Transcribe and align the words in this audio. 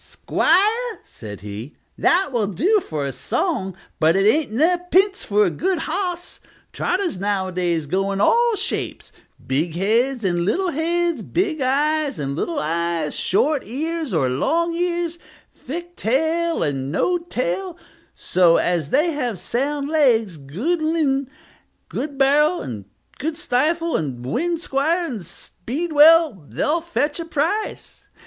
"'Squire," 0.03 0.99
said 1.03 1.41
he, 1.41 1.75
"that 1.95 2.31
will 2.31 2.47
do 2.47 2.79
for 2.79 3.05
a 3.05 3.11
song, 3.13 3.77
but 3.99 4.15
it 4.15 4.27
ain't 4.27 4.51
no 4.51 4.75
p'ints 4.91 5.25
of 5.29 5.37
a 5.37 5.51
good 5.51 5.77
hos. 5.83 6.39
Trotters 6.73 7.19
nowadays 7.19 7.85
go 7.85 8.11
in 8.11 8.19
all 8.19 8.55
shapes, 8.55 9.11
big 9.45 9.75
heads 9.75 10.25
and 10.25 10.43
little 10.43 10.71
heads, 10.71 11.21
big 11.21 11.61
eyes 11.61 12.17
and 12.17 12.35
little 12.35 12.57
eyes, 12.57 13.13
short 13.13 13.61
ears 13.63 14.11
or 14.11 14.27
long 14.27 14.73
ears, 14.73 15.19
thick 15.53 15.95
tail 15.95 16.63
and 16.63 16.91
no 16.91 17.19
tail; 17.19 17.77
so 18.15 18.57
as 18.57 18.89
they 18.89 19.11
have 19.11 19.39
sound 19.39 19.87
legs, 19.87 20.37
good 20.37 20.81
l'in, 20.81 21.29
good 21.89 22.17
barrel, 22.17 22.59
and 22.61 22.85
good 23.19 23.37
stifle, 23.37 23.95
and 23.95 24.25
wind, 24.25 24.59
'squire, 24.61 25.05
and 25.05 25.23
speed 25.23 25.93
well, 25.93 26.43
they'll 26.49 26.81
fetch 26.81 27.19
a 27.19 27.25
price. 27.25 28.07